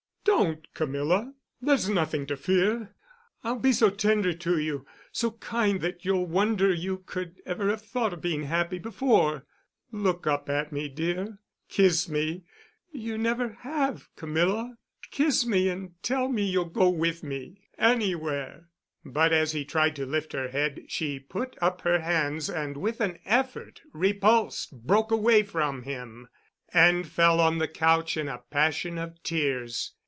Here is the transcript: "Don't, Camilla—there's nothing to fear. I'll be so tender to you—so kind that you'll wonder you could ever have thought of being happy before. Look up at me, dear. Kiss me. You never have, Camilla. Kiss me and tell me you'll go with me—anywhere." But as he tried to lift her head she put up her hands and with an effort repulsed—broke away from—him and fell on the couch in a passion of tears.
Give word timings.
"Don't, 0.23 0.71
Camilla—there's 0.75 1.89
nothing 1.89 2.25
to 2.27 2.37
fear. 2.37 2.93
I'll 3.43 3.57
be 3.59 3.71
so 3.73 3.89
tender 3.89 4.33
to 4.33 4.57
you—so 4.59 5.31
kind 5.31 5.81
that 5.81 6.05
you'll 6.05 6.25
wonder 6.27 6.71
you 6.73 6.99
could 7.07 7.41
ever 7.45 7.69
have 7.69 7.81
thought 7.81 8.13
of 8.13 8.21
being 8.21 8.43
happy 8.43 8.77
before. 8.79 9.45
Look 9.91 10.25
up 10.27 10.47
at 10.49 10.71
me, 10.71 10.89
dear. 10.89 11.39
Kiss 11.69 12.07
me. 12.07 12.43
You 12.91 13.17
never 13.17 13.49
have, 13.61 14.09
Camilla. 14.15 14.77
Kiss 15.09 15.45
me 15.47 15.69
and 15.69 16.01
tell 16.03 16.27
me 16.29 16.43
you'll 16.43 16.65
go 16.65 16.89
with 16.89 17.23
me—anywhere." 17.23 18.69
But 19.03 19.33
as 19.33 19.51
he 19.53 19.65
tried 19.65 19.95
to 19.97 20.05
lift 20.05 20.33
her 20.33 20.47
head 20.49 20.83
she 20.87 21.19
put 21.19 21.57
up 21.61 21.81
her 21.81 21.99
hands 21.99 22.47
and 22.49 22.77
with 22.77 23.01
an 23.01 23.17
effort 23.25 23.81
repulsed—broke 23.93 25.11
away 25.11 25.41
from—him 25.43 26.29
and 26.71 27.07
fell 27.07 27.41
on 27.41 27.57
the 27.57 27.67
couch 27.67 28.17
in 28.17 28.27
a 28.27 28.37
passion 28.49 28.97
of 28.99 29.21
tears. 29.23 29.93